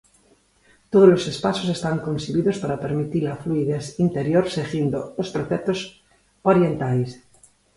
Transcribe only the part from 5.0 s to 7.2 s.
os preceptos orientais.